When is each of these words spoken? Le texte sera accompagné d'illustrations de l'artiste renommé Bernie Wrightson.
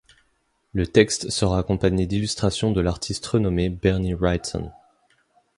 Le 0.73 0.87
texte 0.87 1.29
sera 1.29 1.59
accompagné 1.59 2.07
d'illustrations 2.07 2.71
de 2.71 2.81
l'artiste 2.81 3.23
renommé 3.27 3.69
Bernie 3.69 4.15
Wrightson. 4.15 4.71